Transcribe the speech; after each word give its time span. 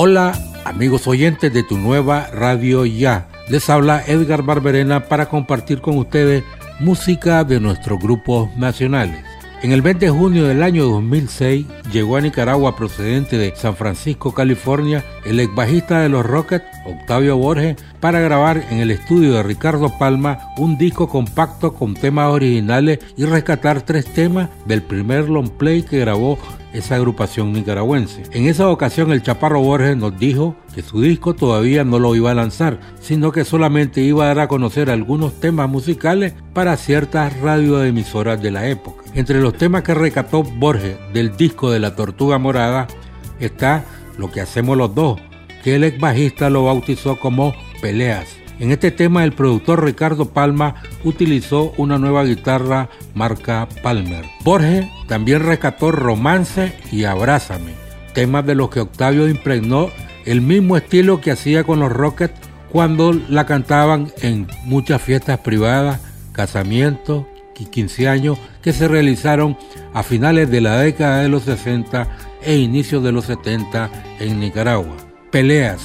Hola 0.00 0.32
amigos 0.64 1.08
oyentes 1.08 1.52
de 1.52 1.64
tu 1.64 1.76
nueva 1.76 2.28
radio 2.28 2.86
ya. 2.86 3.26
Les 3.48 3.68
habla 3.68 4.00
Edgar 4.06 4.42
Barberena 4.42 5.08
para 5.08 5.28
compartir 5.28 5.80
con 5.80 5.98
ustedes 5.98 6.44
música 6.78 7.42
de 7.42 7.58
nuestros 7.58 7.98
grupos 7.98 8.48
nacionales. 8.56 9.24
En 9.60 9.72
el 9.72 9.82
20 9.82 10.06
de 10.06 10.12
junio 10.12 10.44
del 10.44 10.62
año 10.62 10.84
2006 10.84 11.66
llegó 11.90 12.16
a 12.16 12.20
Nicaragua 12.20 12.76
procedente 12.76 13.38
de 13.38 13.52
San 13.56 13.74
Francisco, 13.74 14.32
California, 14.32 15.04
el 15.24 15.40
ex 15.40 15.52
bajista 15.52 15.98
de 15.98 16.08
los 16.08 16.24
Rockets, 16.24 16.64
Octavio 16.86 17.36
Borges, 17.36 17.74
para 18.00 18.20
grabar 18.20 18.64
en 18.70 18.78
el 18.78 18.90
estudio 18.90 19.34
de 19.34 19.42
Ricardo 19.42 19.90
Palma 19.98 20.38
un 20.56 20.78
disco 20.78 21.08
compacto 21.08 21.74
con 21.74 21.94
temas 21.94 22.30
originales 22.30 22.98
y 23.16 23.24
rescatar 23.24 23.82
tres 23.82 24.06
temas 24.06 24.48
del 24.66 24.82
primer 24.82 25.28
long 25.28 25.50
play 25.50 25.82
que 25.82 26.00
grabó 26.00 26.38
esa 26.72 26.96
agrupación 26.96 27.52
nicaragüense. 27.52 28.22
En 28.32 28.46
esa 28.46 28.68
ocasión 28.68 29.10
el 29.10 29.22
Chaparro 29.22 29.60
Borges 29.60 29.96
nos 29.96 30.18
dijo 30.18 30.54
que 30.74 30.82
su 30.82 31.00
disco 31.00 31.34
todavía 31.34 31.84
no 31.84 31.98
lo 31.98 32.14
iba 32.14 32.30
a 32.30 32.34
lanzar, 32.34 32.78
sino 33.00 33.32
que 33.32 33.44
solamente 33.44 34.00
iba 34.02 34.24
a 34.24 34.28
dar 34.28 34.40
a 34.40 34.48
conocer 34.48 34.90
algunos 34.90 35.40
temas 35.40 35.68
musicales 35.68 36.34
para 36.52 36.76
ciertas 36.76 37.38
radioemisoras 37.40 38.40
de 38.42 38.50
la 38.50 38.68
época. 38.68 39.04
Entre 39.14 39.40
los 39.40 39.54
temas 39.54 39.82
que 39.82 39.94
recató 39.94 40.42
Borges 40.42 40.96
del 41.12 41.36
disco 41.36 41.70
de 41.70 41.80
La 41.80 41.96
Tortuga 41.96 42.38
Morada 42.38 42.86
está 43.40 43.84
Lo 44.18 44.30
que 44.30 44.40
hacemos 44.40 44.76
los 44.76 44.94
dos, 44.94 45.20
que 45.62 45.76
el 45.76 45.84
ex 45.84 45.98
bajista 45.98 46.50
lo 46.50 46.64
bautizó 46.64 47.18
como 47.18 47.54
Peleas. 47.80 48.36
En 48.58 48.72
este 48.72 48.90
tema 48.90 49.24
el 49.24 49.32
productor 49.32 49.84
Ricardo 49.84 50.30
Palma 50.30 50.76
utilizó 51.04 51.72
una 51.76 51.98
nueva 51.98 52.24
guitarra 52.24 52.88
marca 53.14 53.68
Palmer. 53.82 54.24
Borges 54.42 54.86
también 55.06 55.44
rescató 55.44 55.92
Romance 55.92 56.72
y 56.90 57.04
Abrázame, 57.04 57.72
temas 58.14 58.44
de 58.46 58.56
los 58.56 58.70
que 58.70 58.80
Octavio 58.80 59.28
impregnó 59.28 59.90
el 60.24 60.40
mismo 60.40 60.76
estilo 60.76 61.20
que 61.20 61.30
hacía 61.30 61.62
con 61.62 61.78
los 61.78 61.92
Rockets 61.92 62.34
cuando 62.70 63.12
la 63.12 63.46
cantaban 63.46 64.12
en 64.22 64.48
muchas 64.64 65.00
fiestas 65.00 65.38
privadas, 65.38 66.00
casamientos 66.32 67.26
y 67.58 67.66
15 67.66 68.08
años 68.08 68.38
que 68.62 68.72
se 68.72 68.88
realizaron 68.88 69.56
a 69.94 70.02
finales 70.02 70.50
de 70.50 70.60
la 70.60 70.78
década 70.78 71.22
de 71.22 71.28
los 71.28 71.44
60 71.44 72.08
e 72.42 72.56
inicios 72.56 73.02
de 73.02 73.12
los 73.12 73.24
70 73.26 73.90
en 74.20 74.40
Nicaragua. 74.40 74.96
Peleas 75.30 75.80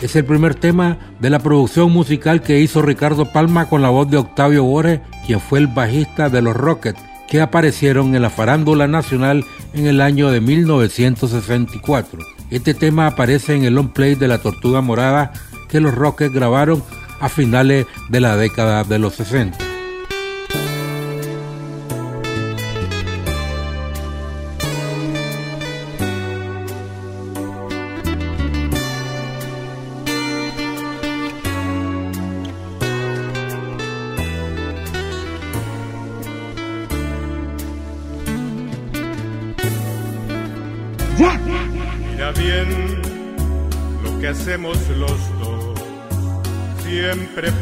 es 0.00 0.16
el 0.16 0.24
primer 0.24 0.54
tema 0.54 0.98
de 1.20 1.30
la 1.30 1.38
producción 1.38 1.92
musical 1.92 2.42
que 2.42 2.60
hizo 2.60 2.82
Ricardo 2.82 3.26
Palma 3.32 3.68
con 3.68 3.82
la 3.82 3.90
voz 3.90 4.10
de 4.10 4.16
Octavio 4.16 4.64
Borges, 4.64 5.00
quien 5.26 5.40
fue 5.40 5.58
el 5.58 5.66
bajista 5.66 6.28
de 6.28 6.42
los 6.42 6.56
Rockets, 6.56 7.00
que 7.28 7.40
aparecieron 7.40 8.14
en 8.14 8.22
la 8.22 8.30
farándula 8.30 8.88
nacional 8.88 9.44
en 9.74 9.86
el 9.86 10.00
año 10.00 10.30
de 10.30 10.40
1964. 10.40 12.18
Este 12.50 12.74
tema 12.74 13.06
aparece 13.06 13.54
en 13.54 13.64
el 13.64 13.74
long 13.74 13.92
play 13.92 14.14
de 14.14 14.28
La 14.28 14.38
Tortuga 14.38 14.80
Morada 14.80 15.32
que 15.68 15.80
los 15.80 15.94
Rockets 15.94 16.34
grabaron 16.34 16.82
a 17.20 17.28
finales 17.28 17.86
de 18.08 18.20
la 18.20 18.36
década 18.36 18.82
de 18.84 18.98
los 18.98 19.14
60. 19.14 19.69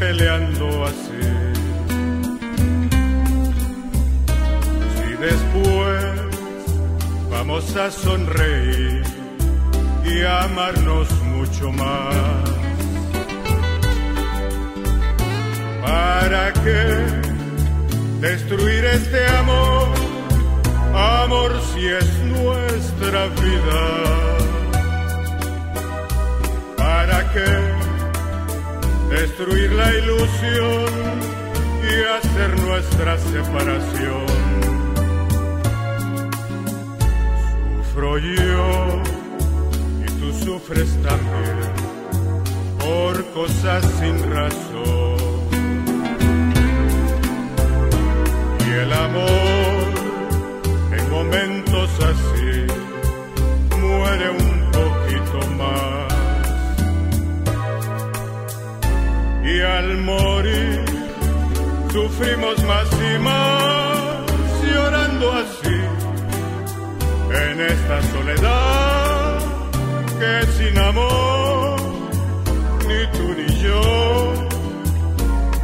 Peleando 0.00 0.84
así. 0.84 1.24
Si 4.96 5.14
después 5.14 6.04
vamos 7.30 7.76
a 7.76 7.90
sonreír 7.90 9.02
y 10.04 10.22
amarnos 10.22 11.10
mucho 11.22 11.70
más. 11.72 12.50
¿Para 15.82 16.52
qué 16.64 17.04
destruir 18.20 18.84
este 18.84 19.26
amor? 19.36 19.88
Amor 20.94 21.52
si 21.72 21.86
es 21.86 22.18
nuestra 22.24 23.26
vida. 23.28 24.47
¿Para 27.08 27.32
qué? 27.32 27.88
destruir 29.08 29.72
la 29.72 29.94
ilusión 29.94 30.84
y 31.82 31.94
hacer 32.18 32.60
nuestra 32.60 33.16
separación. 33.18 34.26
Sufro 37.78 38.18
yo 38.18 39.02
y 40.02 40.06
tú 40.20 40.32
sufres 40.44 40.90
también 41.02 41.72
por 42.78 43.24
cosas 43.32 43.84
sin 43.98 44.16
razón. 44.30 45.16
Y 48.66 48.70
el 48.70 48.92
amor 48.92 49.88
en 50.92 51.10
momentos 51.10 51.90
así 52.12 52.66
muere 53.80 54.30
un 54.30 54.70
poquito 54.70 55.50
más. 55.56 55.97
Y 59.48 59.60
al 59.60 59.98
morir 59.98 60.84
sufrimos 61.92 62.62
más 62.64 62.88
y 62.92 63.18
más 63.18 64.26
llorando 64.62 65.32
así 65.32 65.78
en 67.46 67.60
esta 67.60 68.02
soledad 68.12 69.38
que 70.18 70.46
sin 70.56 70.78
amor 70.78 71.80
ni 72.88 73.00
tú 73.16 73.26
ni 73.38 73.48
yo 73.62 74.48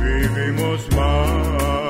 vivimos 0.00 0.81
más. 0.97 1.84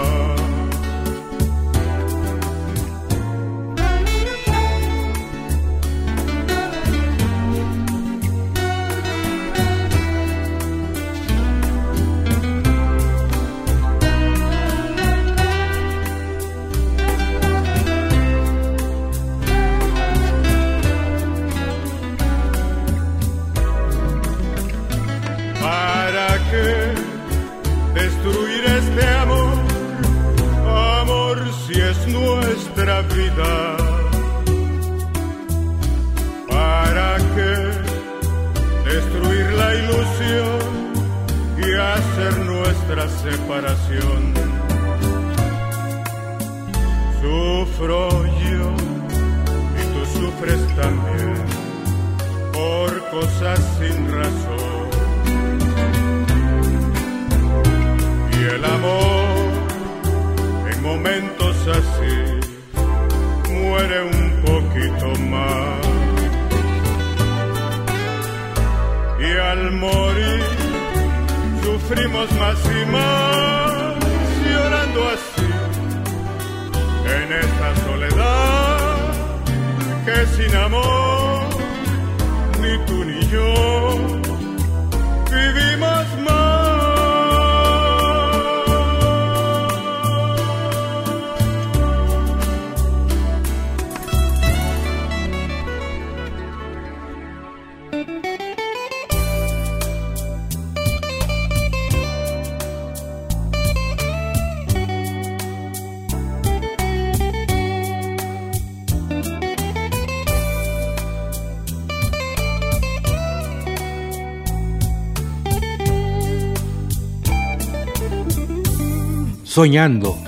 Soñando 119.54 120.18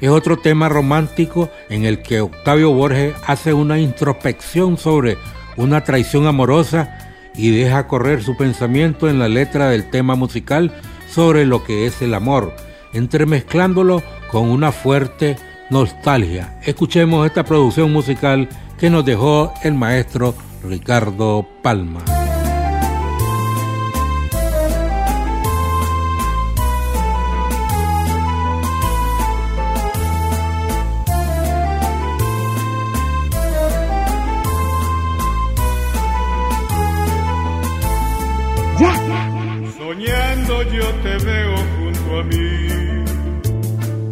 es 0.00 0.10
otro 0.10 0.38
tema 0.38 0.68
romántico 0.68 1.48
en 1.68 1.84
el 1.84 2.02
que 2.02 2.20
Octavio 2.20 2.72
Borges 2.72 3.14
hace 3.28 3.54
una 3.54 3.78
introspección 3.78 4.76
sobre 4.76 5.18
una 5.56 5.84
traición 5.84 6.26
amorosa 6.26 6.98
y 7.36 7.50
deja 7.52 7.86
correr 7.86 8.24
su 8.24 8.36
pensamiento 8.36 9.08
en 9.08 9.20
la 9.20 9.28
letra 9.28 9.68
del 9.68 9.88
tema 9.88 10.16
musical 10.16 10.72
sobre 11.08 11.46
lo 11.46 11.62
que 11.62 11.86
es 11.86 12.02
el 12.02 12.12
amor, 12.12 12.56
entremezclándolo 12.92 14.02
con 14.32 14.50
una 14.50 14.72
fuerte 14.72 15.36
nostalgia. 15.70 16.58
Escuchemos 16.64 17.24
esta 17.24 17.44
producción 17.44 17.92
musical 17.92 18.48
que 18.80 18.90
nos 18.90 19.04
dejó 19.04 19.54
el 19.62 19.74
maestro 19.74 20.34
Ricardo 20.64 21.46
Palma. 21.62 22.21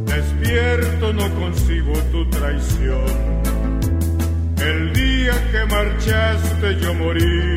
Despierto 0.06 1.12
no 1.12 1.28
consigo 1.34 1.92
tu 2.12 2.28
traición. 2.30 3.04
El 4.56 4.92
día 4.92 5.32
que 5.50 5.64
marchaste 5.66 6.76
yo 6.80 6.94
morí, 6.94 7.56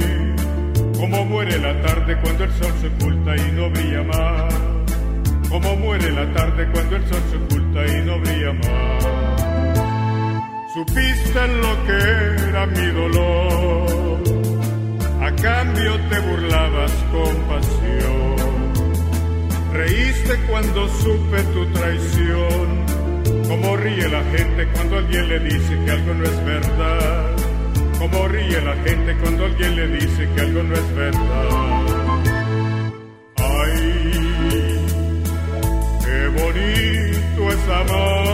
como 0.98 1.26
muere 1.26 1.60
la 1.60 1.82
tarde 1.82 2.18
cuando 2.22 2.44
el 2.46 2.52
sol 2.54 2.74
se 2.82 2.88
oculta 2.88 3.36
y 3.36 3.52
no 3.52 3.70
brilla 3.70 4.04
más. 4.04 4.54
Como 5.50 5.76
muere 5.76 6.12
la 6.12 6.32
tarde 6.34 6.68
cuando 6.72 6.96
el 6.96 7.08
sol 7.08 7.22
se 7.30 7.38
oculta 7.38 7.86
y 7.86 8.02
no 8.06 8.20
brilla 8.20 8.54
más. 8.54 9.04
Supiste 10.74 11.48
lo 11.48 11.86
que 11.86 12.50
era 12.50 12.66
mi 12.66 12.88
dolor 12.88 13.94
a 15.24 15.32
cambio 15.36 15.98
te 16.10 16.20
burlabas 16.20 16.92
con 17.12 17.36
pasión. 17.48 18.43
Reíste 19.86 20.40
cuando 20.50 20.88
supe 20.88 21.44
tu 21.54 21.66
traición, 21.74 22.86
como 23.50 23.76
ríe 23.76 24.08
la 24.08 24.24
gente 24.32 24.66
cuando 24.74 24.96
alguien 24.96 25.28
le 25.28 25.40
dice 25.42 25.78
que 25.84 25.92
algo 25.92 26.14
no 26.14 26.24
es 26.24 26.46
verdad, 26.46 27.36
como 28.00 28.28
ríe 28.30 28.62
la 28.62 28.76
gente 28.78 29.18
cuando 29.22 29.44
alguien 29.44 29.76
le 29.76 29.88
dice 29.88 30.30
que 30.34 30.42
algo 30.42 30.64
no 30.64 30.74
es 30.74 30.96
verdad. 30.96 31.50
Ay, 33.36 34.86
qué 36.06 36.28
bonito 36.28 37.50
es 37.52 37.70
amar 37.70 38.33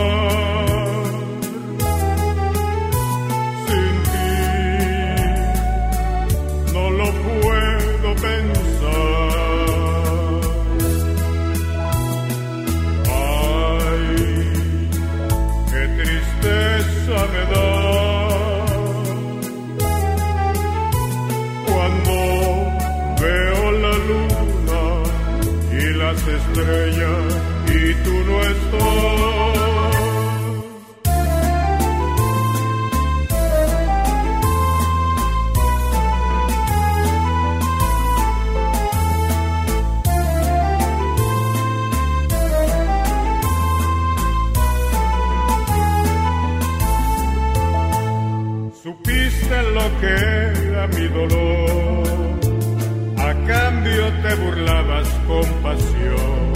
a 53.18 53.34
cambio 53.46 54.12
te 54.22 54.34
burlabas 54.36 55.08
con 55.26 55.44
pasión. 55.62 56.52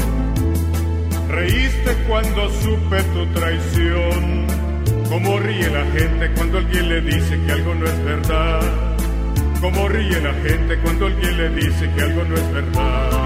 Reíste 1.28 1.94
cuando 2.06 2.48
supe 2.62 3.02
tu 3.02 3.26
traición, 3.34 4.46
como 5.08 5.38
ríe 5.40 5.68
la 5.70 5.84
gente 5.86 6.30
cuando 6.36 6.58
alguien 6.58 6.88
le 6.88 7.00
dice 7.00 7.40
que 7.44 7.52
algo 7.52 7.74
no 7.74 7.86
es 7.86 8.04
verdad, 8.04 8.60
como 9.60 9.88
ríe 9.88 10.20
la 10.20 10.34
gente 10.34 10.78
cuando 10.82 11.06
alguien 11.06 11.36
le 11.36 11.48
dice 11.50 11.90
que 11.96 12.02
algo 12.02 12.24
no 12.24 12.34
es 12.36 12.52
verdad. 12.52 13.23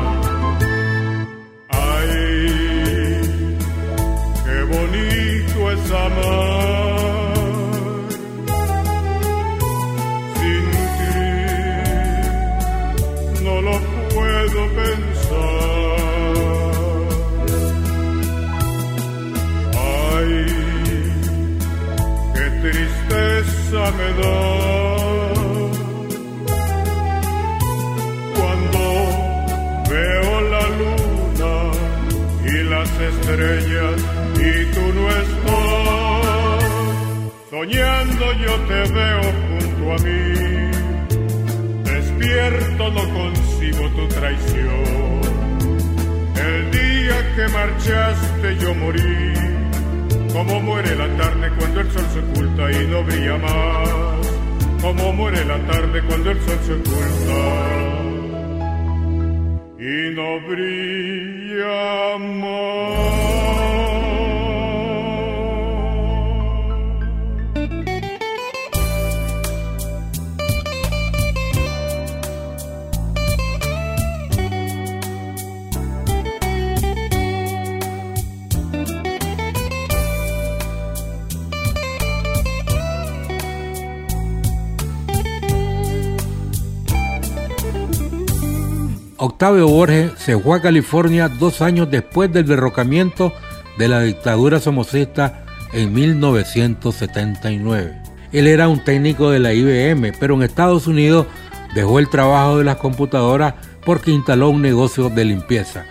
Octavio 89.49 89.69
Borges 89.69 90.13
se 90.19 90.39
fue 90.39 90.59
a 90.59 90.61
California 90.61 91.31
dos 91.31 91.63
años 91.63 91.91
después 91.91 92.31
del 92.31 92.45
derrocamiento 92.45 93.33
de 93.79 93.89
la 93.89 94.03
dictadura 94.03 94.61
somocista 94.61 95.43
en 95.73 95.95
1979. 95.95 97.97
Él 98.31 98.47
era 98.47 98.69
un 98.69 98.85
técnico 98.85 99.31
de 99.31 99.39
la 99.39 99.55
IBM, 99.55 100.13
pero 100.21 100.35
en 100.35 100.43
Estados 100.43 100.87
Unidos 100.87 101.29
dejó 101.75 101.99
el 101.99 102.11
trabajo 102.11 102.59
de 102.59 102.65
las 102.65 102.77
computadoras 102.77 103.55
porque 103.87 104.11
instaló 104.11 104.51
un 104.51 104.61
negocio 104.61 105.09
de 105.09 105.25
limpieza. 105.25 105.87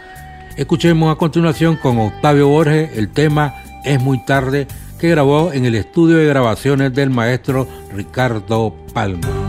Escuchemos 0.56 1.12
a 1.12 1.18
continuación 1.18 1.78
con 1.78 1.98
Octavio 1.98 2.50
Borges 2.50 2.96
el 2.96 3.10
tema 3.10 3.56
Es 3.84 4.00
muy 4.00 4.24
tarde 4.24 4.68
que 5.00 5.10
grabó 5.10 5.52
en 5.52 5.66
el 5.66 5.74
estudio 5.74 6.18
de 6.18 6.28
grabaciones 6.28 6.94
del 6.94 7.10
maestro 7.10 7.68
Ricardo 7.92 8.76
Palma. 8.94 9.47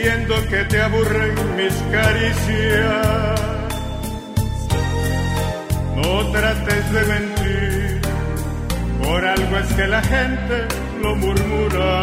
Diciendo 0.00 0.34
que 0.48 0.64
te 0.64 0.80
aburren 0.80 1.34
mis 1.56 1.74
caricias. 1.92 3.40
No 5.96 6.32
trates 6.32 6.92
de 6.92 7.02
mentir, 7.04 8.00
por 9.02 9.24
algo 9.24 9.58
es 9.58 9.72
que 9.74 9.86
la 9.86 10.02
gente 10.02 10.56
lo 11.02 11.16
murmura. 11.16 12.02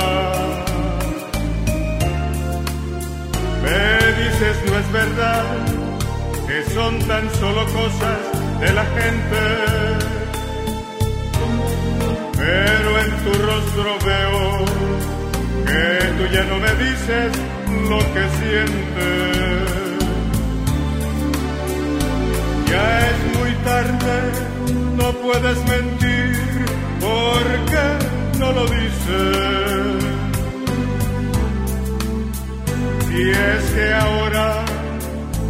Me 3.64 3.98
dices 4.22 4.58
no 4.68 4.78
es 4.78 4.92
verdad, 4.92 5.46
que 6.48 6.64
son 6.76 7.00
tan 7.08 7.30
solo 7.36 7.66
cosas 7.66 8.20
de 8.62 8.74
la 8.74 8.86
gente 8.86 10.18
pero 12.38 13.00
en 13.00 13.12
tu 13.24 13.34
rostro 13.34 13.98
veo 14.06 14.66
que 15.66 16.08
tú 16.18 16.34
ya 16.34 16.44
no 16.44 16.60
me 16.60 16.72
dices 16.76 17.57
lo 17.90 18.00
que 18.14 18.24
sientes. 18.40 19.68
Ya 22.70 22.88
es 23.10 23.20
muy 23.38 23.52
tarde, 23.64 24.18
no 24.98 25.12
puedes 25.26 25.58
mentir, 25.74 26.66
porque 27.00 27.86
no 28.40 28.52
lo 28.52 28.64
dices. 28.66 29.98
Y 33.10 33.30
es 33.30 33.64
que 33.74 33.94
ahora, 33.94 34.66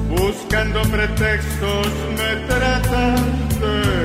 buscando 0.09 0.81
pretextos, 0.83 1.87
me 2.17 2.31
tratas 2.47 3.21
de 3.59 3.96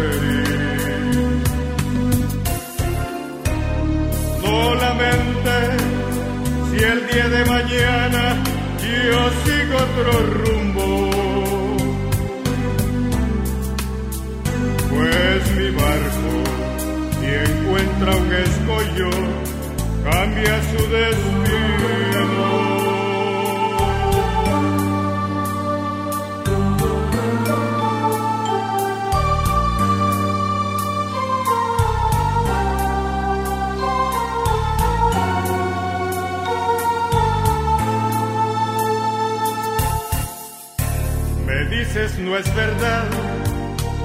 si 6.82 6.88
el 6.88 7.06
día 7.06 7.28
de 7.28 7.44
mañana 7.44 8.42
yo 8.82 9.20
sigo 9.44 9.76
otro 9.86 10.12
rumbo. 10.42 11.10
Pues 14.90 15.40
mi 15.56 15.68
barco, 15.70 16.32
si 17.20 17.28
encuentra 17.50 18.16
un 18.16 18.32
escollo, 18.32 19.10
cambia 20.10 20.54
su 20.70 20.80
destino. 20.90 21.41
Es 42.36 42.54
verdad, 42.54 43.04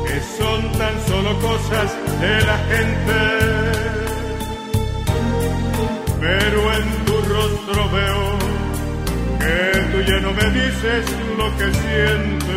que 0.06 0.20
son 0.38 0.72
tan 0.78 0.96
solo 1.08 1.40
cosas 1.40 1.96
de 2.20 2.42
la 2.46 2.58
gente. 2.72 3.20
Pero 6.20 6.74
en 6.74 7.06
tu 7.06 7.16
rostro 7.34 7.90
veo 7.90 8.38
que 9.40 9.80
tú 9.92 10.12
ya 10.12 10.20
no 10.20 10.32
me 10.34 10.50
dices 10.60 11.06
lo 11.38 11.58
que 11.58 11.68
sientes. 11.82 12.48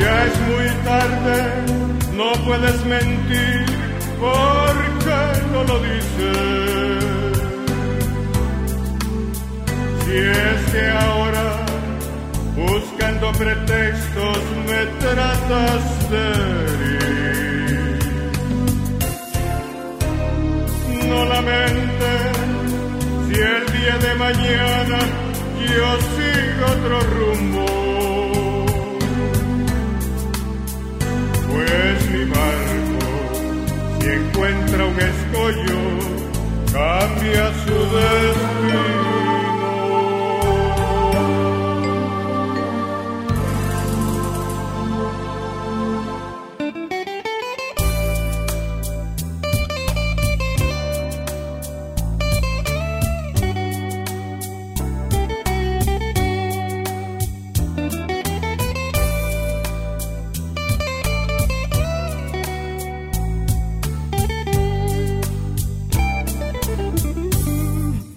Ya 0.00 0.24
es 0.26 0.36
muy 0.50 0.68
tarde, 0.84 1.36
no 2.16 2.32
puedes 2.44 2.84
mentir 2.84 3.64
porque 4.18 5.42
no 5.52 5.64
lo 5.64 5.78
dices. 5.80 7.03
Y 10.14 10.16
es 10.16 10.70
que 10.70 10.88
ahora, 10.90 11.46
buscando 12.54 13.32
pretextos, 13.32 14.38
me 14.68 14.80
tratas 15.00 15.84
de 16.08 16.26
herir. 16.62 17.98
No 21.08 21.24
lamentes 21.24 22.32
si 23.26 23.34
el 23.40 23.64
día 23.76 23.96
de 24.06 24.14
mañana 24.14 24.98
yo 25.74 25.88
sigo 26.14 26.64
otro 26.76 26.96
rumbo. 27.16 27.66
Pues 31.50 31.96
mi 32.12 32.24
barco, 32.26 33.02
si 33.98 34.06
encuentra 34.10 34.80
un 34.84 34.98
escollo, 35.10 35.80
cambia 36.72 37.44
su 37.64 37.76
destino. 37.96 39.03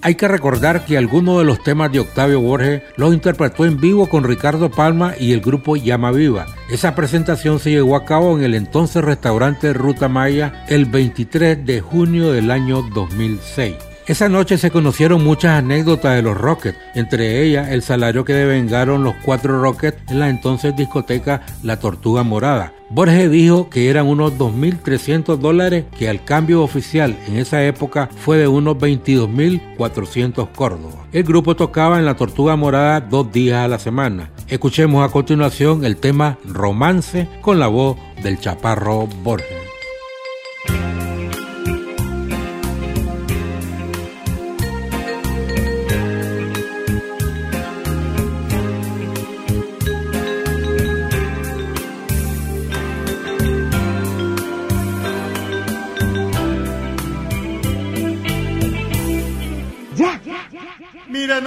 Hay 0.08 0.16
que 0.16 0.30
recordar 0.30 0.86
que 0.86 0.98
algunos 0.98 1.40
de 1.40 1.44
los 1.44 1.62
temas 1.62 1.92
de 1.92 2.00
Octavio 2.00 2.40
Borges 2.40 2.82
los 2.96 3.14
interpretó 3.14 3.66
en 3.66 3.78
vivo 3.78 4.08
con 4.08 4.24
Ricardo 4.24 4.72
Palma 4.72 5.16
y 5.20 5.34
el 5.34 5.42
grupo 5.42 5.76
Llama 5.76 6.14
Viva. 6.14 6.46
Esa 6.70 6.96
presentación 6.96 7.60
se 7.60 7.72
llevó 7.72 7.98
a 7.98 8.06
cabo 8.06 8.38
en 8.38 8.46
el 8.46 8.56
entonces 8.56 9.04
restaurante 9.04 9.74
Ruta 9.74 10.08
Maya 10.08 10.64
el 10.70 10.86
23 10.86 11.66
de 11.66 11.82
junio 11.82 12.32
del 12.32 12.52
año 12.52 12.84
2006. 12.84 13.87
Esa 14.08 14.30
noche 14.30 14.58
se 14.58 14.72
conocieron 14.72 15.22
muchas 15.22 15.60
anécdotas 15.60 16.16
de 16.16 16.22
los 16.22 16.38
Rockets, 16.38 16.78
entre 16.96 17.44
ellas 17.44 17.68
el 17.72 17.82
salario 17.82 18.24
que 18.24 18.32
devengaron 18.32 19.04
los 19.04 19.16
cuatro 19.26 19.62
Rockets 19.62 19.98
en 20.10 20.20
la 20.22 20.30
entonces 20.30 20.74
discoteca 20.78 21.42
La 21.62 21.82
Tortuga 21.82 22.24
Morada. 22.24 22.72
Borges 22.90 23.30
dijo 23.30 23.70
que 23.70 23.90
eran 23.90 24.08
unos 24.08 24.38
2.300 24.38 25.36
dólares, 25.40 25.84
que 26.00 26.08
al 26.08 26.24
cambio 26.24 26.64
oficial 26.64 27.18
en 27.28 27.36
esa 27.36 27.62
época 27.66 28.10
fue 28.16 28.38
de 28.38 28.48
unos 28.48 28.78
22.400 28.78 30.54
córdobas. 30.56 31.06
El 31.12 31.24
grupo 31.24 31.58
tocaba 31.58 32.00
en 32.00 32.06
La 32.06 32.16
Tortuga 32.16 32.56
Morada 32.56 33.02
dos 33.02 33.30
días 33.30 33.66
a 33.66 33.68
la 33.68 33.78
semana. 33.78 34.32
Escuchemos 34.48 35.06
a 35.06 35.12
continuación 35.12 35.84
el 35.84 35.98
tema 35.98 36.38
Romance 36.46 37.28
con 37.42 37.60
la 37.60 37.68
voz 37.68 37.98
del 38.24 38.40
Chaparro 38.40 39.06
Borges. 39.22 39.67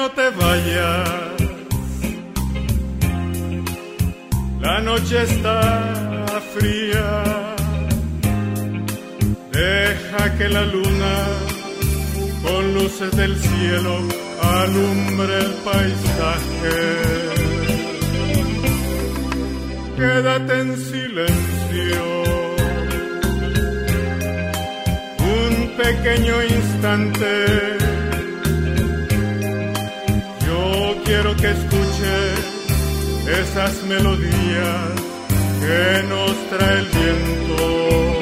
No 0.00 0.11
te 0.12 0.30
vayas. 0.30 1.09
La 4.66 4.80
noche 4.80 5.16
está 5.30 5.61
fría. 6.54 7.07
Deja 9.52 10.23
que 10.38 10.49
la 10.57 10.64
luna 10.75 11.16
con 12.45 12.62
luces 12.76 13.11
del 13.21 13.35
cielo 13.49 13.95
alumbre 14.61 15.35
el 15.47 15.52
paisaje. 15.69 16.78
Quédate 19.99 20.52
en 20.62 20.71
silencio. 20.90 22.04
Un 25.37 25.52
pequeño 25.83 26.37
instante 26.57 27.70
que 31.40 31.50
escuche 31.50 32.35
esas 33.40 33.82
melodías 33.85 34.90
que 35.61 36.02
nos 36.09 36.32
trae 36.50 36.78
el 36.78 36.87
viento. 36.87 38.20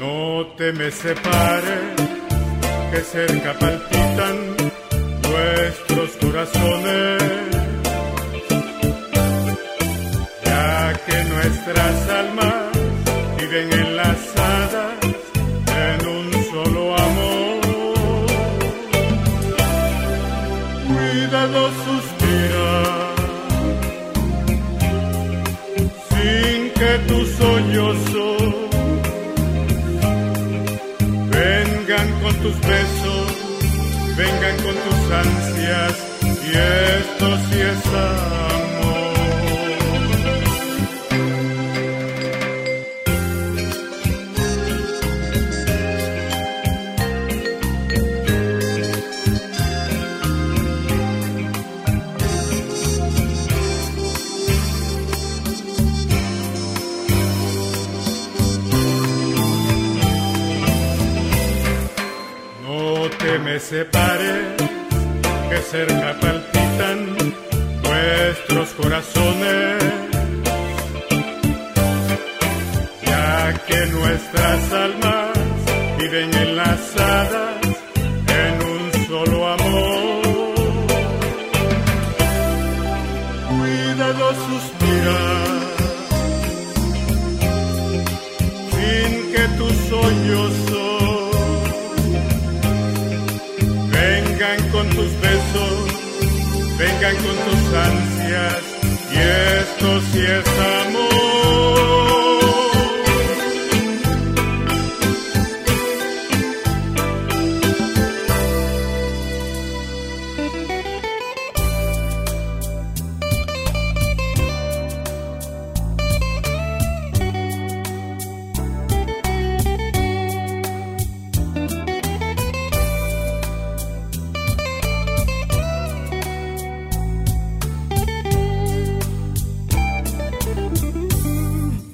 No 0.00 0.46
te 0.56 0.72
me 0.72 0.90
separes, 0.90 1.94
que 2.90 3.00
cerca 3.00 3.52
palpitan 3.54 4.36
nuestros 5.22 6.10
corazones, 6.20 7.22
ya 10.44 11.00
que 11.06 11.24
nuestras 11.24 12.08
almas 12.10 12.57
tus 32.48 32.60
besos, 32.60 33.32
vengan 34.16 34.56
con 34.62 34.74
tus 34.74 35.12
ansias 35.12 35.92
y 36.22 36.56
esto 36.56 37.38
sí 37.50 37.60
es 37.60 38.37
me 63.70 63.78
separe, 63.78 64.56
que 65.50 65.58
cerca 65.58 66.14
palpitan 66.20 67.16
nuestros 67.82 68.68
corazones, 68.70 69.37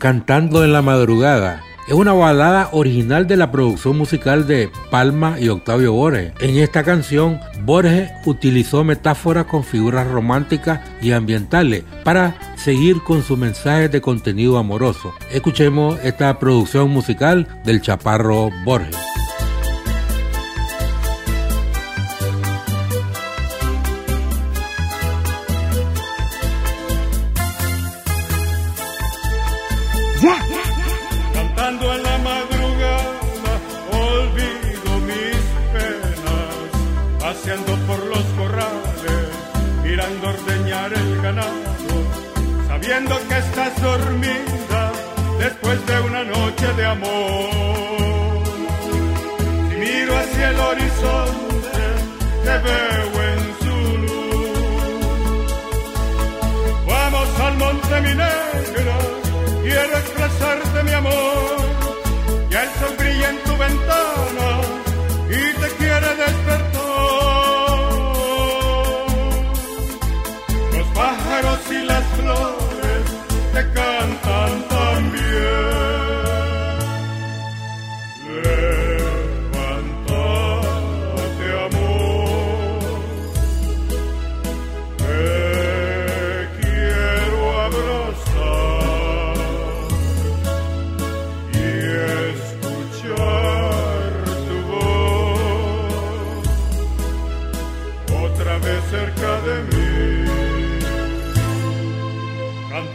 Cantando 0.04 0.62
en 0.64 0.74
la 0.74 0.82
madrugada. 0.82 1.62
Es 1.88 1.94
una 1.94 2.12
balada 2.12 2.68
original 2.72 3.26
de 3.26 3.38
la 3.38 3.50
producción 3.50 3.96
musical 3.96 4.46
de 4.46 4.70
Palma 4.90 5.40
y 5.40 5.48
Octavio 5.48 5.94
Borges. 5.94 6.34
En 6.40 6.58
esta 6.58 6.82
canción, 6.82 7.40
Borges 7.62 8.10
utilizó 8.26 8.84
metáforas 8.84 9.46
con 9.46 9.64
figuras 9.64 10.06
románticas 10.06 10.80
y 11.00 11.12
ambientales 11.12 11.84
para 12.04 12.36
seguir 12.54 13.00
con 13.00 13.22
su 13.22 13.38
mensaje 13.38 13.88
de 13.88 14.02
contenido 14.02 14.58
amoroso. 14.58 15.14
Escuchemos 15.32 15.98
esta 16.04 16.38
producción 16.38 16.90
musical 16.90 17.48
del 17.64 17.80
Chaparro 17.80 18.50
Borges. 18.66 19.13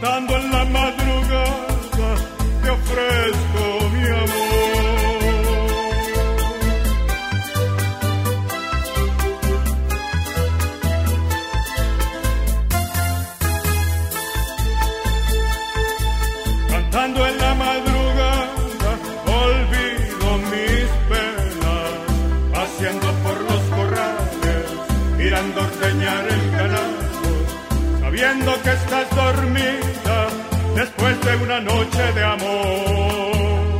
Cantando 0.00 0.36
en 0.36 0.50
la 0.50 0.64
madrugada, 0.64 2.16
te 2.62 2.70
ofrezco 2.70 3.90
mi 3.92 4.06
amor. 4.08 4.30
Cantando 16.70 17.26
en 17.26 17.38
la 17.38 17.54
madrugada, 17.54 18.48
olvido 19.26 20.38
mis 20.50 20.88
penas, 21.10 21.92
haciendo 22.54 23.06
por 23.22 23.40
los 23.42 23.62
corrales, 23.76 24.66
mirando 25.18 25.60
ordeñar 25.60 26.26
el 26.26 26.50
ganado 26.52 27.00
sabiendo 28.00 28.52
que 28.62 28.70
estás 28.70 29.08
dormida 29.14 29.89
después 30.80 31.20
de 31.20 31.36
una 31.36 31.60
noche 31.60 32.02
de 32.14 32.24
amor. 32.24 33.78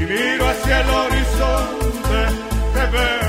Y 0.00 0.04
miro 0.12 0.48
hacia 0.48 0.80
el 0.80 0.90
horizonte, 0.90 2.20
te 2.74 2.86
veo 2.96 3.25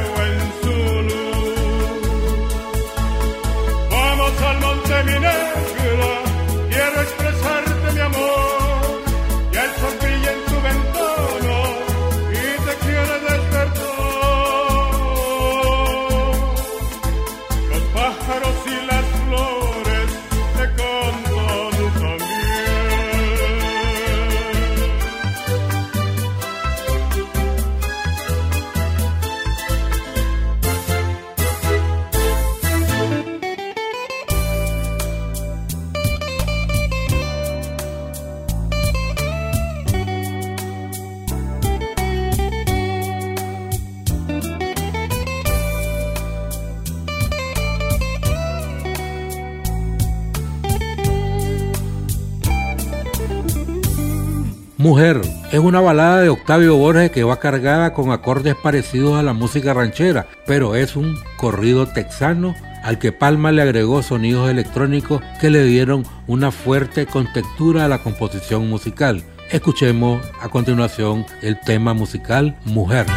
Mujer 54.78 55.22
es 55.52 55.60
una 55.60 55.82
balada 55.82 56.22
de 56.22 56.30
Octavio 56.30 56.78
Borges 56.78 57.10
que 57.10 57.24
va 57.24 57.40
cargada 57.40 57.96
con 57.96 58.12
acordes 58.12 58.54
parecidos 58.54 59.18
a 59.18 59.24
la 59.24 59.34
música 59.34 59.74
ranchera, 59.74 60.28
pero 60.46 60.76
es 60.76 60.96
un 60.96 61.16
corrido 61.38 61.88
texano 61.88 62.56
al 62.84 63.00
que 63.00 63.12
Palma 63.12 63.52
le 63.52 63.64
agregó 63.64 64.04
sonidos 64.04 64.52
electrónicos 64.52 65.24
que 65.42 65.50
le 65.50 65.64
dieron 65.64 66.06
una 66.28 66.52
fuerte 66.52 67.08
contextura 67.08 67.86
a 67.86 67.88
la 67.88 68.04
composición 68.04 68.70
musical. 68.70 69.24
Escuchemos 69.50 70.22
a 70.40 70.50
continuación 70.50 71.26
el 71.42 71.60
tema 71.60 71.96
musical 71.96 72.56
Mujer. 72.64 73.08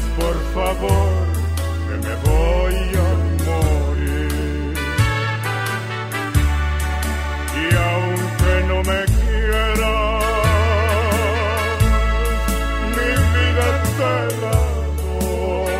Por 0.00 0.36
favor, 0.54 1.12
que 1.86 1.94
me 2.06 2.14
voy 2.28 2.76
a 2.96 3.08
morir. 3.48 4.74
Y 7.60 7.66
aunque 7.90 8.54
no 8.68 8.76
me 8.90 9.00
quieras, 9.20 10.24
mi 12.96 13.10
vida 13.34 13.68
te 13.98 14.16
la 14.40 14.60
doy. 15.00 15.76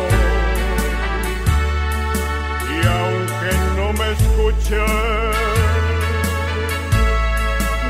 Y 2.69 2.77
aunque 2.99 3.51
no 3.77 3.87
me 3.93 4.07
escuches, 4.11 4.91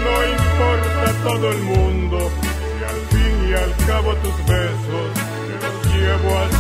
no 0.04 0.14
importa 0.36 1.06
todo 1.24 1.46
el 1.52 1.62
mundo, 1.64 2.18
y 2.80 2.84
al 2.84 3.00
fin 3.12 3.36
y 3.50 3.54
al 3.54 3.72
cabo 3.88 4.10
tus 4.16 4.38
besos 4.46 5.13
llevo 6.04 6.38
hasta 6.38 6.53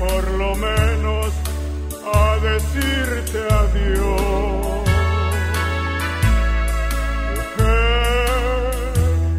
por 0.00 0.24
lo 0.30 0.54
menos 0.54 1.26
a 2.14 2.38
decirte 2.48 3.38
adiós. 3.62 4.88
Mujer, 7.36 8.70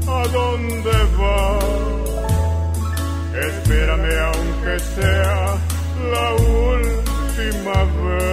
¿a 0.08 0.24
dónde 0.38 0.98
vas? 1.20 2.14
Espérame 3.50 4.16
aunque 4.30 4.74
sea 4.96 5.40
la 6.14 6.28
última 6.36 7.78
vez. 8.04 8.31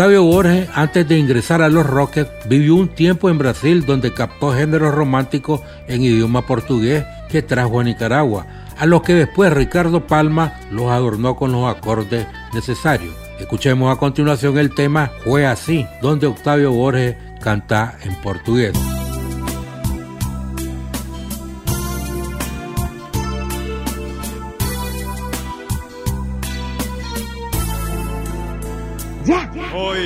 Octavio 0.00 0.22
Borges, 0.22 0.66
antes 0.72 1.06
de 1.06 1.18
ingresar 1.18 1.60
a 1.60 1.68
los 1.68 1.84
Rockets, 1.84 2.30
vivió 2.48 2.74
un 2.74 2.88
tiempo 2.88 3.28
en 3.28 3.36
Brasil 3.36 3.84
donde 3.84 4.14
captó 4.14 4.50
géneros 4.54 4.94
románticos 4.94 5.60
en 5.88 6.00
idioma 6.00 6.46
portugués 6.46 7.04
que 7.28 7.42
trajo 7.42 7.80
a 7.80 7.84
Nicaragua, 7.84 8.46
a 8.78 8.86
los 8.86 9.02
que 9.02 9.12
después 9.12 9.52
Ricardo 9.52 10.06
Palma 10.06 10.58
los 10.70 10.90
adornó 10.90 11.36
con 11.36 11.52
los 11.52 11.68
acordes 11.70 12.26
necesarios. 12.54 13.14
Escuchemos 13.38 13.94
a 13.94 14.00
continuación 14.00 14.56
el 14.56 14.74
tema 14.74 15.10
Fue 15.22 15.46
así, 15.46 15.86
donde 16.00 16.26
Octavio 16.26 16.72
Borges 16.72 17.16
canta 17.42 17.98
en 18.02 18.14
portugués. 18.22 18.72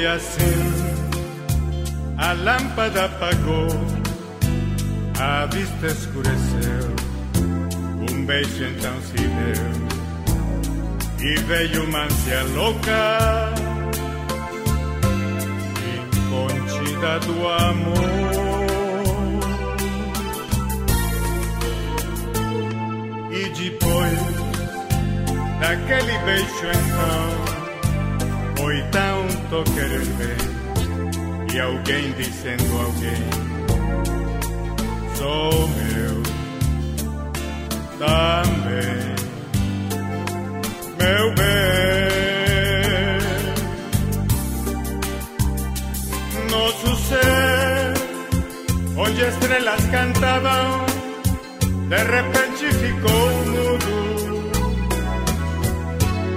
Assim, 0.07 0.45
a 2.19 2.33
lâmpada 2.35 3.07
apagou, 3.07 3.69
a 5.19 5.47
vista 5.47 5.87
escureceu, 5.87 6.95
um 8.13 8.27
beijo 8.27 8.65
então 8.65 9.01
se 9.01 9.17
deu, 9.17 9.65
e 11.27 11.35
veio 11.45 11.85
uma 11.85 12.05
ânsia 12.05 12.43
louca, 12.55 13.51
incontida 15.97 17.21
do 17.21 17.49
amor. 17.49 18.05
E 23.33 23.49
depois 23.59 24.19
daquele 25.61 26.19
beijo 26.25 26.67
então 26.67 27.54
foi 28.57 28.83
tanto 28.91 29.65
querer 29.73 30.05
bem 30.19 30.37
e 31.55 31.61
alguém 31.61 32.13
dizendo 32.13 32.79
alguém 32.81 33.25
sou 35.15 35.69
meu 35.69 36.23
também 37.99 39.15
meu 40.99 41.35
bem 41.35 41.65
nosso 46.51 46.97
ser 47.05 47.95
onde 48.97 49.23
estrelas 49.23 49.85
cantavam 49.87 50.85
de 51.89 51.97
repente 51.97 52.67
ficou 52.75 53.27
mudo 53.47 53.95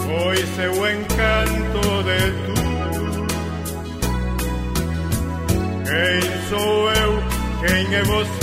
foi 0.05 0.37
seu 0.55 0.73
encanto 0.91 1.56
Quem 5.97 6.21
sou 6.47 6.91
eu? 6.91 7.23
Quem 7.65 7.95
é 7.95 8.03
você? 8.03 8.37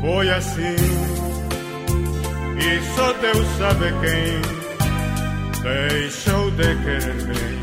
Foi 0.00 0.30
assim, 0.30 0.76
e 2.56 2.96
só 2.96 3.12
Deus 3.12 3.46
sabe 3.58 3.92
quem 4.00 4.40
deixou 5.62 6.50
de 6.52 6.74
querer 6.76 7.22
bem. 7.26 7.58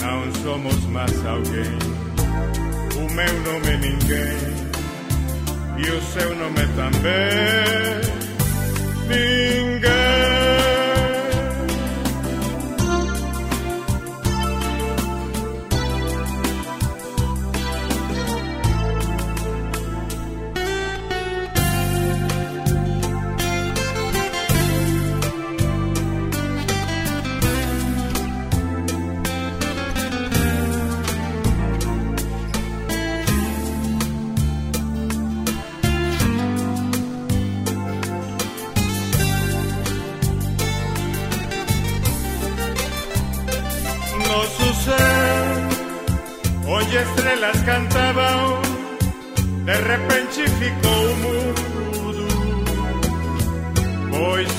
Não 0.00 0.32
somos 0.42 0.84
mais 0.86 1.26
alguém. 1.26 1.78
O 2.96 3.12
meu 3.12 3.34
nome 3.52 3.68
é 3.68 3.76
ninguém 3.76 4.38
e 5.76 5.90
o 5.90 6.00
seu 6.00 6.34
nome 6.36 6.66
também. 6.74 8.00
Ninguém. 9.08 10.39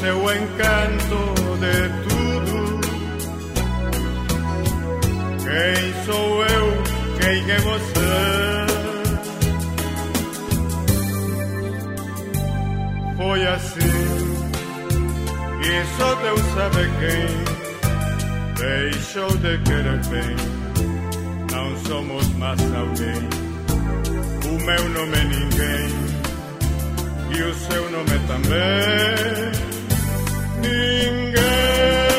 seu 0.02 0.18
encanto 0.18 1.20
de 1.62 1.78
tudo. 2.10 2.58
Quem 5.46 5.82
sou 6.06 6.44
eu? 6.44 6.68
Quem 7.20 7.52
é 7.52 7.60
você? 7.60 8.12
Foi 13.16 13.48
assim 13.48 13.98
E 15.62 15.86
só 15.98 16.16
Deus 16.16 16.42
sabe 16.56 16.82
quem 17.00 17.28
deixou 18.56 19.30
de 19.38 19.58
querer 19.60 20.02
bem. 20.08 20.36
Não 21.52 21.78
somos 21.86 22.28
mais 22.38 22.60
alguém. 22.74 23.30
O 24.46 24.54
meu 24.66 24.90
nome 24.90 25.16
é 25.16 25.24
ninguém 25.26 25.90
e 27.38 27.44
o 27.44 27.54
seu 27.54 27.92
nome 27.92 28.10
é 28.10 28.20
também. 28.28 29.71
fingers. 30.64 32.11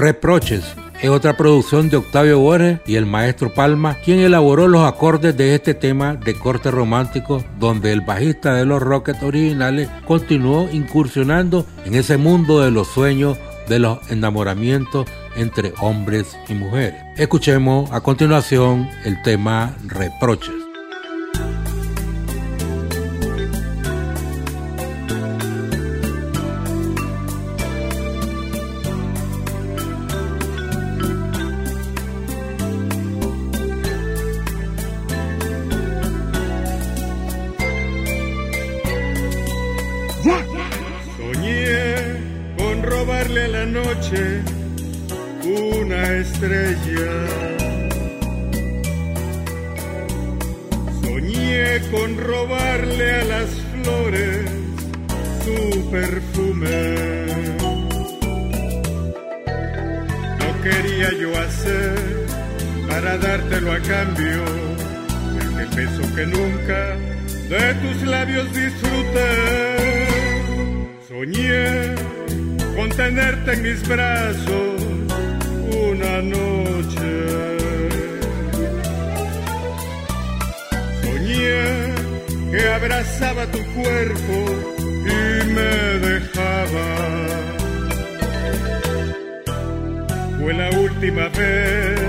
Reproches 0.00 0.64
es 1.02 1.10
otra 1.10 1.36
producción 1.36 1.90
de 1.90 1.98
Octavio 1.98 2.38
Borges 2.38 2.80
y 2.86 2.96
el 2.96 3.04
maestro 3.04 3.52
Palma, 3.52 3.96
quien 4.02 4.20
elaboró 4.20 4.66
los 4.66 4.86
acordes 4.86 5.36
de 5.36 5.54
este 5.54 5.74
tema 5.74 6.14
de 6.14 6.34
corte 6.34 6.70
romántico, 6.70 7.44
donde 7.58 7.92
el 7.92 8.00
bajista 8.00 8.54
de 8.54 8.64
los 8.64 8.82
Rockets 8.82 9.22
originales 9.22 9.90
continuó 10.06 10.70
incursionando 10.72 11.66
en 11.84 11.96
ese 11.96 12.16
mundo 12.16 12.60
de 12.60 12.70
los 12.70 12.88
sueños, 12.88 13.36
de 13.68 13.78
los 13.78 13.98
enamoramientos 14.10 15.06
entre 15.36 15.74
hombres 15.82 16.34
y 16.48 16.54
mujeres. 16.54 16.94
Escuchemos 17.18 17.92
a 17.92 18.00
continuación 18.00 18.88
el 19.04 19.20
tema 19.20 19.76
Reproches. 19.86 20.69
noche 43.66 44.42
una 45.44 46.16
estrella. 46.16 47.12
Soñé 51.02 51.80
con 51.90 52.16
robarle 52.18 53.14
a 53.20 53.24
las 53.24 53.50
flores 53.72 54.50
su 55.44 55.90
perfume. 55.90 56.96
No 60.38 60.62
quería 60.62 61.10
yo 61.20 61.38
hacer 61.38 62.26
para 62.88 63.18
dártelo 63.18 63.72
a 63.72 63.78
cambio 63.80 64.44
el 65.60 65.66
beso 65.76 66.14
que 66.14 66.26
nunca 66.26 66.96
de 67.48 67.74
tus 67.74 68.02
labios 68.02 68.46
disfruté. 68.54 70.06
Soñé 71.08 72.19
tenerte 73.00 73.52
en 73.54 73.62
mis 73.62 73.88
brazos 73.88 74.82
una 75.88 76.20
noche. 76.36 77.08
Soñé 81.02 81.62
que 82.50 82.60
abrazaba 82.78 83.46
tu 83.54 83.60
cuerpo 83.78 84.36
y 85.16 85.46
me 85.56 85.74
dejaba. 86.08 86.88
Fue 90.38 90.52
la 90.52 90.68
última 90.86 91.26
vez 91.40 92.00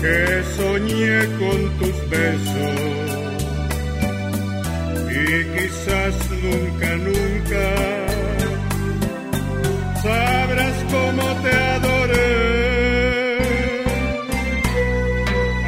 que 0.00 0.16
soñé 0.56 1.18
con 1.40 1.58
tus 1.78 1.96
besos 2.14 2.78
y 5.20 5.26
quizás 5.54 6.14
nunca, 6.42 6.88
nunca 7.08 7.99
sabrás 10.02 10.76
cómo 10.90 11.24
te 11.42 11.52
adoré. 11.76 13.38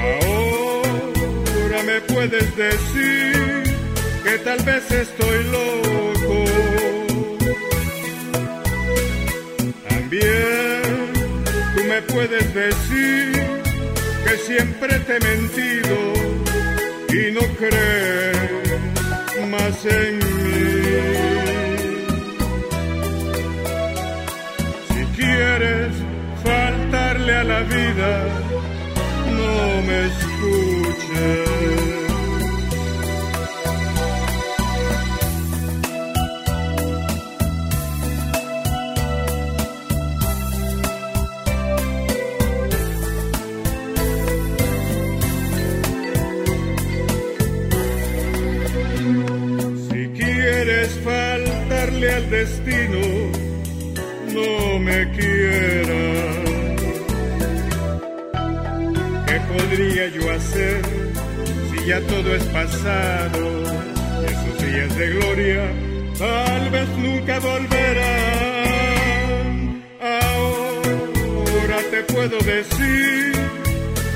Ahora 0.09 1.83
me 1.85 2.01
puedes 2.13 2.57
decir 2.57 3.63
que 4.25 4.39
tal 4.45 4.61
vez 4.63 4.91
estoy 4.91 5.45
loco. 5.57 6.45
También 9.89 10.83
tú 11.75 11.85
me 11.85 12.03
puedes 12.03 12.55
decir 12.55 13.33
que 14.25 14.37
siempre 14.47 14.99
te 15.01 15.17
he 15.17 15.21
mentido 15.21 15.97
y 17.09 17.33
no 17.33 17.43
crees 17.59 18.39
más 19.51 19.85
en 19.85 20.19
mí. 20.19 20.52
la 27.45 27.61
vida 27.63 28.27
no 29.27 29.83
me 29.87 30.07
escuches. 30.07 31.53
faltarle 51.05 52.13
al 52.13 52.31
destino, 52.31 53.01
no 54.33 54.79
me 54.79 55.11
quieras. 55.13 56.32
ya 61.87 62.01
todo 62.03 62.35
es 62.35 62.45
pasado. 62.45 63.63
Esos 64.25 64.59
días 64.65 64.97
de 64.97 65.11
gloria 65.11 65.71
tal 66.19 66.71
vez 66.71 66.89
nunca 66.99 67.39
volverán. 67.41 67.83
Ahora 70.01 71.79
te 71.91 72.03
puedo 72.13 72.39
decir 72.39 73.33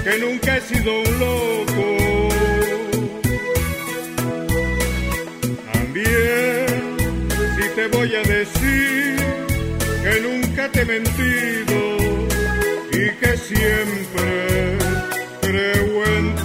que 0.05 0.19
nunca 0.21 0.57
he 0.57 0.61
sido 0.61 1.01
un 1.01 1.19
loco. 1.19 2.29
También 5.73 6.67
si 7.57 7.69
te 7.75 7.89
voy 7.89 8.15
a 8.15 8.23
decir 8.23 9.17
que 10.03 10.21
nunca 10.21 10.69
te 10.71 10.83
he 10.83 10.85
mentido 10.85 11.97
y 12.93 13.11
que 13.21 13.37
siempre 13.37 14.79
creo 15.41 16.05
en 16.05 16.36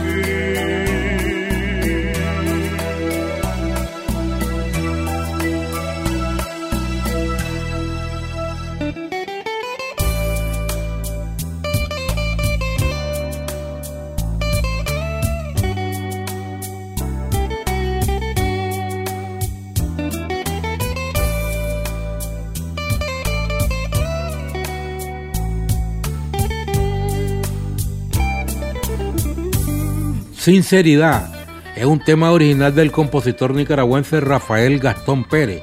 Sinceridad 30.41 31.31
es 31.75 31.85
un 31.85 31.99
tema 31.99 32.31
original 32.31 32.73
del 32.73 32.91
compositor 32.91 33.53
nicaragüense 33.53 34.19
Rafael 34.19 34.79
Gastón 34.79 35.23
Pérez, 35.23 35.61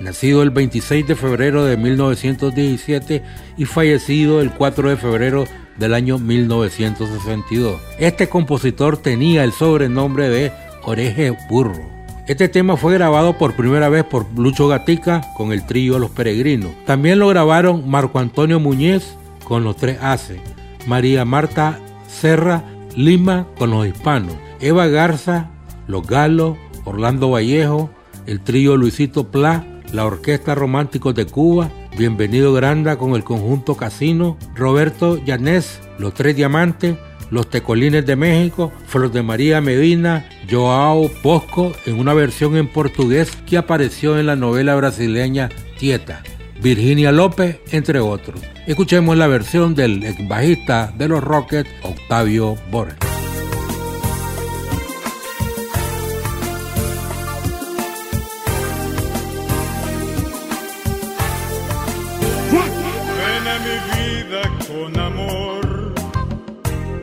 nacido 0.00 0.42
el 0.42 0.50
26 0.50 1.06
de 1.06 1.16
febrero 1.16 1.64
de 1.64 1.78
1917 1.78 3.22
y 3.56 3.64
fallecido 3.64 4.42
el 4.42 4.50
4 4.50 4.90
de 4.90 4.96
febrero 4.98 5.44
del 5.78 5.94
año 5.94 6.18
1962. 6.18 7.80
Este 7.98 8.28
compositor 8.28 8.98
tenía 8.98 9.44
el 9.44 9.52
sobrenombre 9.52 10.28
de 10.28 10.52
Oreje 10.82 11.34
Burro. 11.48 11.88
Este 12.26 12.50
tema 12.50 12.76
fue 12.76 12.92
grabado 12.92 13.38
por 13.38 13.56
primera 13.56 13.88
vez 13.88 14.04
por 14.04 14.26
Lucho 14.38 14.68
Gatica 14.68 15.22
con 15.38 15.52
el 15.52 15.64
trío 15.64 15.98
Los 15.98 16.10
Peregrinos. 16.10 16.72
También 16.84 17.18
lo 17.18 17.28
grabaron 17.28 17.88
Marco 17.88 18.18
Antonio 18.18 18.60
Muñez 18.60 19.16
con 19.42 19.64
los 19.64 19.76
tres 19.76 19.96
Ace, 20.02 20.38
María 20.86 21.24
Marta 21.24 21.80
Serra 22.06 22.62
Lima 22.96 23.46
con 23.58 23.70
los 23.70 23.86
hispanos, 23.86 24.34
Eva 24.60 24.86
Garza, 24.88 25.50
Los 25.86 26.06
Galos, 26.06 26.56
Orlando 26.84 27.30
Vallejo, 27.30 27.90
el 28.26 28.40
trío 28.40 28.76
Luisito 28.76 29.30
Pla, 29.30 29.64
la 29.92 30.04
Orquesta 30.04 30.54
Románticos 30.54 31.14
de 31.14 31.26
Cuba, 31.26 31.70
Bienvenido 31.96 32.52
Granda 32.52 32.96
con 32.96 33.14
el 33.14 33.24
conjunto 33.24 33.76
Casino, 33.76 34.36
Roberto 34.54 35.16
Llanés, 35.24 35.80
Los 35.98 36.14
Tres 36.14 36.36
Diamantes, 36.36 36.96
Los 37.30 37.50
Tecolines 37.50 38.06
de 38.06 38.16
México, 38.16 38.72
Flor 38.86 39.10
de 39.10 39.22
María 39.22 39.60
Medina, 39.60 40.28
Joao 40.48 41.10
Bosco 41.22 41.72
en 41.86 41.98
una 41.98 42.14
versión 42.14 42.56
en 42.56 42.68
portugués 42.68 43.36
que 43.46 43.58
apareció 43.58 44.18
en 44.18 44.26
la 44.26 44.36
novela 44.36 44.76
brasileña 44.76 45.48
Tieta. 45.78 46.22
Virginia 46.60 47.12
López, 47.12 47.60
entre 47.70 48.00
otros. 48.00 48.40
Escuchemos 48.66 49.16
la 49.16 49.26
versión 49.26 49.74
del 49.74 50.04
ex 50.04 50.26
bajista 50.28 50.92
de 50.96 51.08
los 51.08 51.22
Rockets, 51.22 51.70
Octavio 51.82 52.56
Borges. 52.70 52.98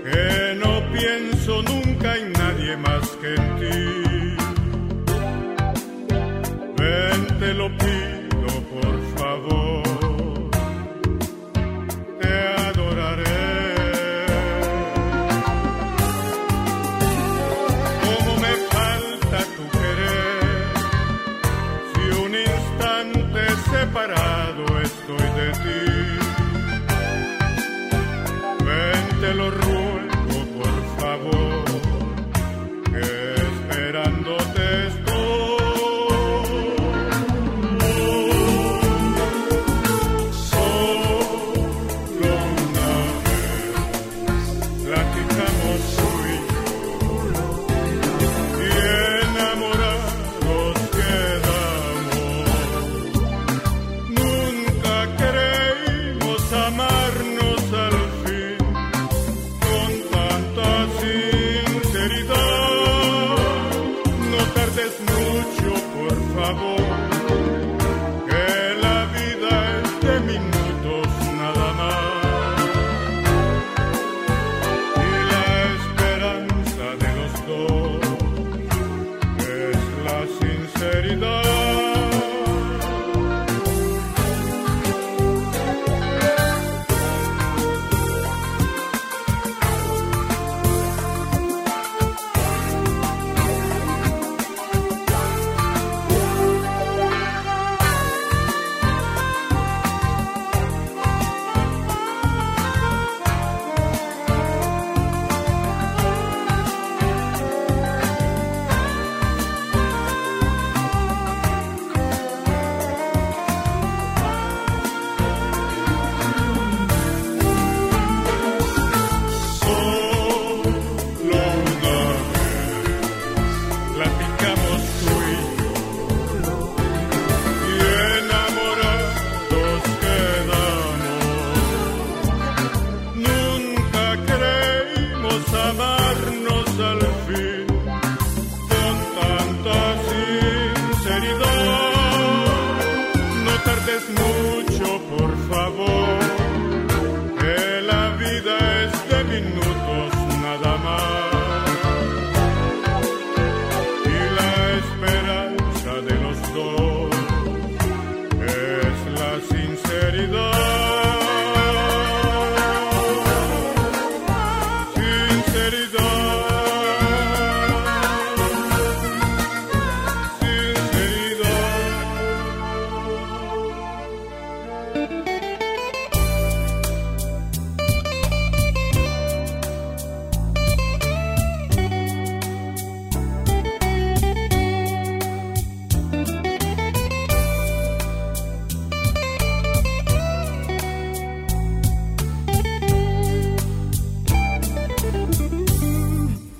que 0.03 0.55
no 0.59 0.81
pienso 0.91 1.61
nunca 1.63 2.15
en 2.15 2.31
nadie 2.33 2.77
más 2.77 3.09
que 3.21 3.35
en 3.35 3.59
ti. 3.59 4.04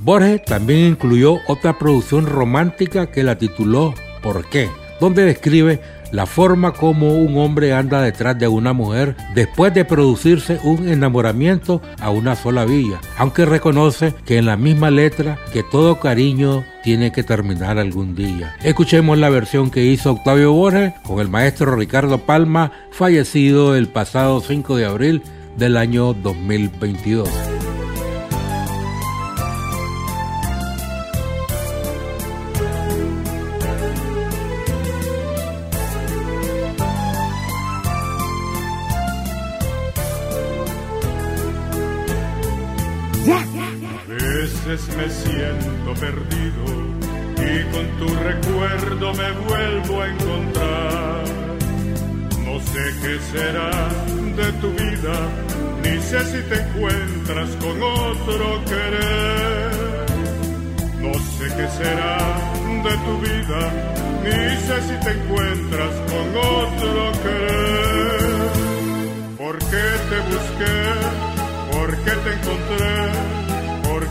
Borges 0.05 0.45
también 0.45 0.91
incluyó 0.91 1.39
otra 1.47 1.79
producción 1.79 2.27
romántica 2.27 3.07
que 3.07 3.23
la 3.23 3.39
tituló 3.39 3.95
¿Por 4.21 4.47
qué? 4.47 4.69
donde 4.99 5.25
describe 5.25 5.81
la 6.11 6.27
forma 6.27 6.73
como 6.73 7.15
un 7.15 7.39
hombre 7.39 7.73
anda 7.73 8.03
detrás 8.03 8.37
de 8.37 8.47
una 8.47 8.71
mujer 8.71 9.15
después 9.33 9.73
de 9.73 9.83
producirse 9.83 10.59
un 10.63 10.87
enamoramiento 10.87 11.81
a 11.99 12.11
una 12.11 12.35
sola 12.35 12.65
villa, 12.65 13.01
aunque 13.17 13.45
reconoce 13.45 14.13
que 14.25 14.37
en 14.37 14.45
la 14.45 14.57
misma 14.57 14.91
letra 14.91 15.39
que 15.51 15.63
todo 15.63 15.99
cariño 15.99 16.63
tiene 16.83 17.11
que 17.11 17.23
terminar 17.23 17.79
algún 17.79 18.15
día. 18.15 18.55
Escuchemos 18.63 19.17
la 19.17 19.29
versión 19.29 19.71
que 19.71 19.85
hizo 19.85 20.11
Octavio 20.11 20.53
Borges 20.53 20.93
con 21.03 21.19
el 21.19 21.29
maestro 21.29 21.75
Ricardo 21.75 22.19
Palma, 22.19 22.71
fallecido 22.91 23.75
el 23.75 23.87
pasado 23.87 24.39
5 24.39 24.77
de 24.77 24.85
abril 24.85 25.23
del 25.57 25.77
año 25.77 26.13
2022. 26.13 27.54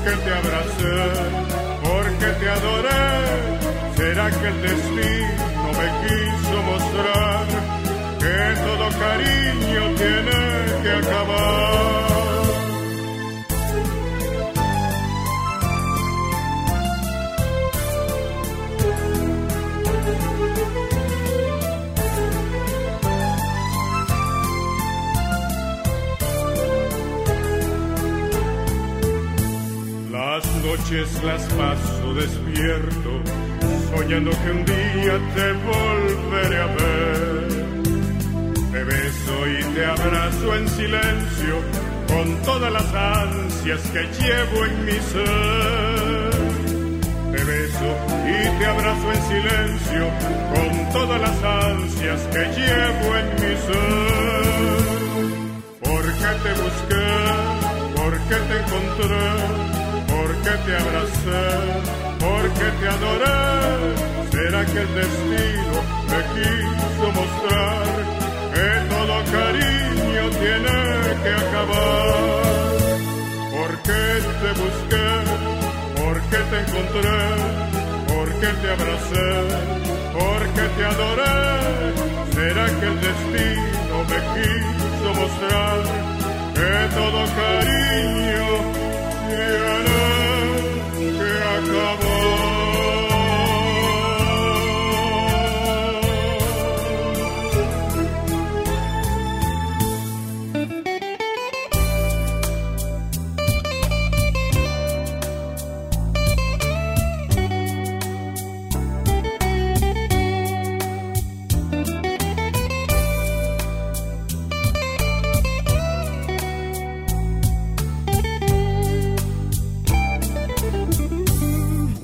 ¿Por 0.05 0.13
qué 0.13 0.23
te 0.23 0.33
abracé? 0.35 0.97
¿Por 1.83 2.05
qué 2.19 2.27
te 2.39 2.49
adoré? 2.51 3.05
¿Será 3.97 4.31
que 4.31 4.49
el 4.49 4.63
destino 4.63 5.67
me 5.79 5.89
quiso 6.03 6.63
mostrar 6.63 7.47
que 8.19 8.61
todo 8.61 8.89
cariño 9.01 9.95
tiene 9.97 10.83
que 10.83 11.07
acabar? 11.07 11.84
Noches 30.85 31.25
las 31.25 31.43
paso 31.45 32.15
despierto, 32.15 33.11
soñando 33.91 34.31
que 34.31 34.51
un 34.51 34.65
día 34.67 35.19
te 35.35 35.53
volveré 35.65 36.59
a 36.61 36.67
ver. 36.67 37.49
Te 38.73 38.85
beso 38.85 39.49
y 39.49 39.75
te 39.75 39.87
abrazo 39.87 40.57
en 40.57 40.69
silencio, 40.69 41.55
con 42.07 42.43
todas 42.43 42.73
las 42.73 42.95
ansias 42.95 43.81
que 43.93 44.03
llevo 44.21 44.65
en 44.67 44.85
mi 44.85 44.93
ser. 44.93 46.31
Te 47.33 47.45
beso 47.45 47.89
y 48.29 48.59
te 48.59 48.67
abrazo 48.67 49.13
en 49.13 49.23
silencio, 49.23 50.11
con 50.55 50.93
todas 50.93 51.21
las 51.21 51.45
ansias 51.45 52.21
que 52.33 52.45
llevo 52.61 53.17
en 53.17 53.27
mi 53.37 53.57
ser. 53.67 54.45
Porque 55.81 56.29
te 56.43 56.53
busqué, 56.63 57.07
porque 57.97 58.35
te 58.35 58.55
encontré 58.61 59.74
porque 60.45 60.59
te 60.59 60.77
abracé, 60.77 61.45
porque 62.21 62.67
te 62.81 62.89
adoré. 62.89 63.41
¿Será 64.31 64.67
que 64.67 64.79
el 64.79 64.95
destino 64.95 65.77
me 66.11 66.21
quiso 66.35 67.07
mostrar 67.13 67.87
que 68.53 68.69
todo 68.93 69.15
cariño 69.33 70.25
tiene 70.43 70.79
que 71.23 71.33
acabar? 71.45 72.45
Porque 73.57 74.01
te 74.43 74.51
busqué, 74.61 75.09
porque 75.97 76.39
te 76.51 76.59
encontré, 76.61 77.23
porque 78.09 78.49
te 78.61 78.69
abracé, 78.77 79.31
porque 80.13 80.65
te 80.77 80.85
adoré. 80.85 81.37
¿Será 82.35 82.67
que 82.67 82.87
el 82.87 83.01
destino 83.01 83.97
me 84.11 84.19
quiso 84.35 85.09
mostrar 85.21 85.79
que 86.55 86.95
todo 86.95 87.25
cariño 87.35 88.85
que 89.31 90.14
acabó. 91.65 92.34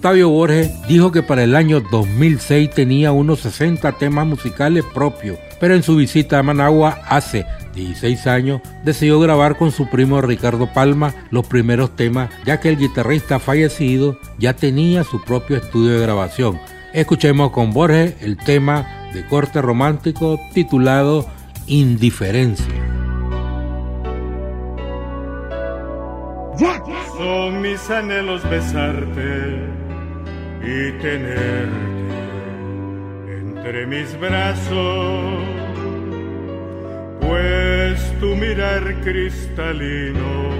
Octavio 0.00 0.30
Borges 0.30 0.70
dijo 0.88 1.12
que 1.12 1.22
para 1.22 1.44
el 1.44 1.54
año 1.54 1.82
2006 1.82 2.70
tenía 2.70 3.12
unos 3.12 3.40
60 3.40 3.92
temas 3.98 4.26
musicales 4.26 4.82
propios, 4.94 5.38
pero 5.60 5.74
en 5.74 5.82
su 5.82 5.94
visita 5.94 6.38
a 6.38 6.42
Managua 6.42 7.02
hace 7.06 7.44
16 7.74 8.26
años 8.26 8.62
decidió 8.82 9.20
grabar 9.20 9.58
con 9.58 9.72
su 9.72 9.90
primo 9.90 10.22
Ricardo 10.22 10.72
Palma 10.72 11.12
los 11.30 11.46
primeros 11.46 11.96
temas, 11.96 12.30
ya 12.46 12.60
que 12.60 12.70
el 12.70 12.78
guitarrista 12.78 13.38
fallecido 13.38 14.18
ya 14.38 14.56
tenía 14.56 15.04
su 15.04 15.22
propio 15.22 15.58
estudio 15.58 15.92
de 15.92 16.00
grabación. 16.00 16.58
Escuchemos 16.94 17.50
con 17.50 17.74
Borges 17.74 18.14
el 18.22 18.38
tema 18.38 19.10
de 19.12 19.26
corte 19.26 19.60
romántico 19.60 20.40
titulado 20.54 21.26
Indiferencia. 21.66 22.64
Son 27.18 27.60
mis 27.60 27.90
anhelos 27.90 28.42
besarte 28.48 29.89
y 30.62 30.92
tenerte 31.00 32.18
entre 33.38 33.86
mis 33.86 34.18
brazos, 34.20 35.44
pues 37.20 38.20
tu 38.20 38.36
mirar 38.36 39.00
cristalino 39.02 40.50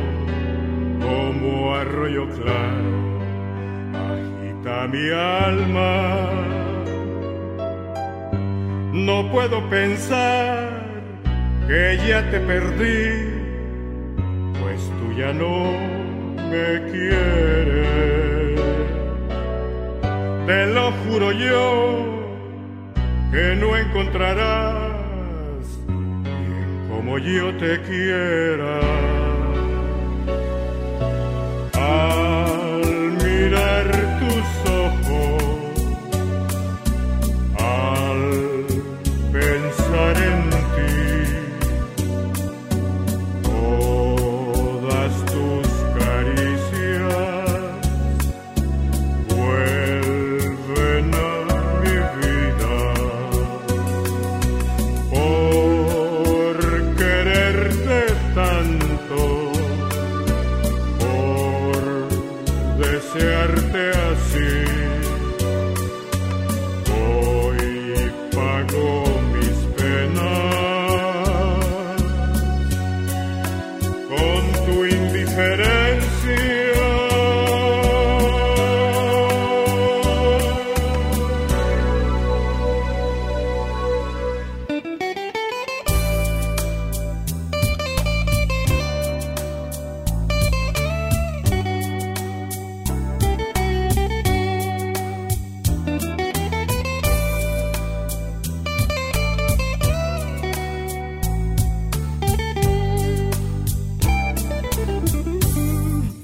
como 1.00 1.74
arroyo 1.74 2.28
claro 2.30 3.00
agita 3.94 4.86
mi 4.88 5.10
alma. 5.10 6.28
No 8.92 9.30
puedo 9.30 9.68
pensar 9.70 10.68
que 11.66 11.98
ya 12.08 12.28
te 12.30 12.40
perdí, 12.40 13.30
pues 14.60 14.80
tú 14.98 15.12
ya 15.16 15.32
no 15.32 15.72
me 16.50 16.90
quieres 16.90 18.29
te 20.50 20.66
lo 20.66 20.90
juro 21.02 21.30
yo 21.30 21.62
que 23.30 23.54
no 23.54 23.76
encontrarás 23.76 25.62
quien 25.86 26.88
como 26.88 27.18
yo 27.18 27.56
te 27.56 27.80
quiera. 27.82 29.09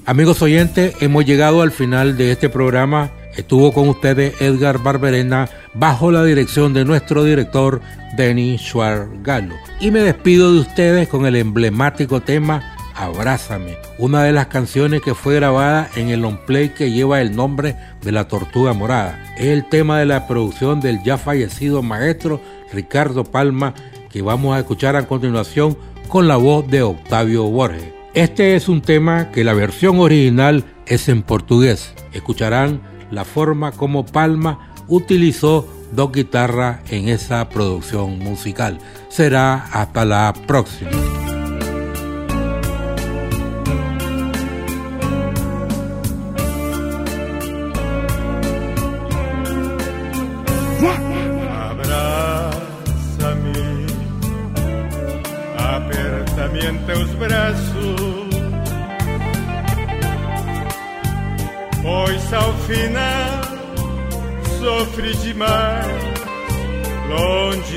Amigos 0.07 0.41
oyentes, 0.41 0.95
hemos 1.01 1.25
llegado 1.25 1.61
al 1.61 1.73
final 1.73 2.15
de 2.15 2.31
este 2.31 2.47
programa. 2.47 3.11
Estuvo 3.35 3.73
con 3.73 3.89
ustedes 3.89 4.41
Edgar 4.41 4.81
Barberena 4.81 5.49
bajo 5.73 6.11
la 6.11 6.23
dirección 6.23 6.73
de 6.73 6.85
nuestro 6.85 7.25
director 7.25 7.81
Denny 8.15 8.57
Schwargalo. 8.57 9.55
Y 9.81 9.91
me 9.91 9.99
despido 9.99 10.53
de 10.53 10.61
ustedes 10.61 11.09
con 11.09 11.25
el 11.25 11.35
emblemático 11.35 12.21
tema 12.21 12.73
Abrázame, 12.95 13.75
una 13.97 14.23
de 14.23 14.31
las 14.31 14.47
canciones 14.47 15.01
que 15.01 15.13
fue 15.13 15.35
grabada 15.35 15.89
en 15.97 16.07
el 16.07 16.21
long 16.21 16.37
play 16.45 16.69
que 16.69 16.89
lleva 16.89 17.19
el 17.19 17.35
nombre 17.35 17.75
de 18.01 18.13
la 18.13 18.29
Tortuga 18.29 18.71
Morada. 18.71 19.35
Es 19.35 19.47
el 19.47 19.67
tema 19.67 19.99
de 19.99 20.05
la 20.05 20.25
producción 20.25 20.79
del 20.79 21.03
ya 21.03 21.17
fallecido 21.17 21.83
maestro 21.83 22.39
Ricardo 22.71 23.25
Palma 23.25 23.73
que 24.09 24.21
vamos 24.21 24.55
a 24.55 24.59
escuchar 24.59 24.95
a 24.95 25.05
continuación 25.05 25.77
con 26.07 26.29
la 26.29 26.37
voz 26.37 26.65
de 26.69 26.81
Octavio 26.81 27.43
Borges. 27.43 27.96
Este 28.13 28.55
es 28.55 28.67
un 28.67 28.81
tema 28.81 29.31
que 29.31 29.43
la 29.43 29.53
versión 29.53 29.99
original 29.99 30.63
es 30.85 31.09
en 31.09 31.21
portugués. 31.21 31.93
Escucharán 32.13 32.81
la 33.11 33.25
forma 33.25 33.71
como 33.71 34.05
Palma 34.05 34.73
utilizó 34.87 35.67
dos 35.91 36.11
guitarras 36.11 36.79
en 36.91 37.09
esa 37.09 37.47
producción 37.49 38.19
musical. 38.19 38.79
Será 39.09 39.65
hasta 39.71 40.05
la 40.05 40.33
próxima. 40.47 40.91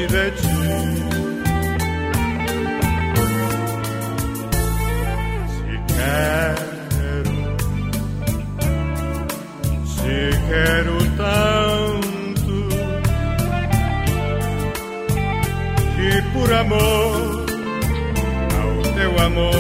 Ti. 0.09 0.49
Se 5.55 5.75
quero, 5.95 7.35
se 9.95 10.17
quero 10.49 10.95
tanto 11.17 12.57
que 15.95 16.11
por 16.33 16.49
amor 16.53 17.47
ao 18.59 18.73
teu 18.95 19.13
amor 19.27 19.60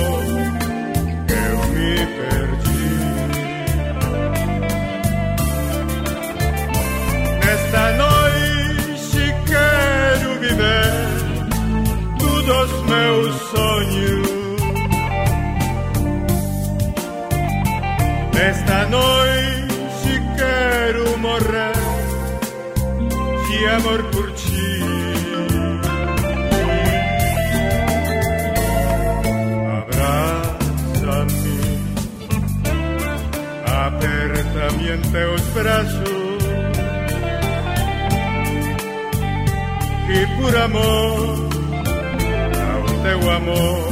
aperta-me 34.91 34.95
em 34.95 35.01
teus 35.11 35.43
braços. 35.49 36.21
Que 40.07 40.27
por 40.37 40.57
amor 40.57 41.49
ao 42.73 43.03
teu 43.03 43.31
amor 43.31 43.90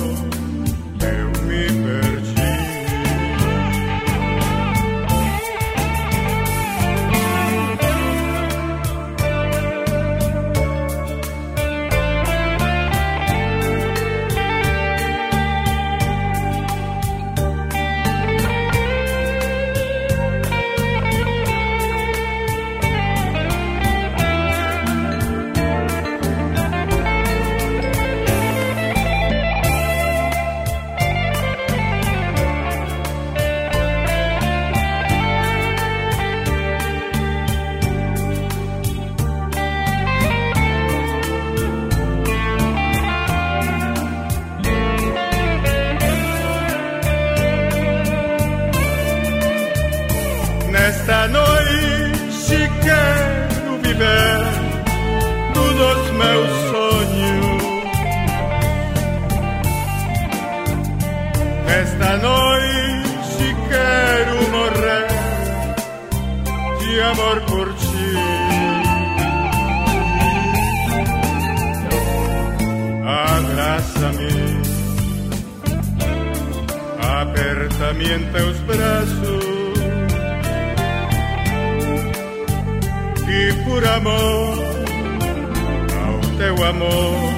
Nesta 61.88 62.18
noite 62.18 63.56
quero 63.68 64.50
morrer 64.50 65.08
de 66.78 67.00
amor 67.00 67.40
por 67.46 67.74
ti. 67.74 68.10
Abraça-me, 73.06 74.34
aperta-me 77.20 78.12
em 78.12 78.32
teus 78.32 78.58
braços. 78.60 79.48
que 83.24 83.52
por 83.64 83.86
amor 83.86 84.58
ao 86.06 86.20
teu 86.38 86.64
amor 86.64 87.37